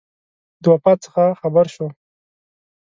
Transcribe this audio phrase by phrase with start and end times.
[0.61, 1.87] د وفات څخه خبر شو.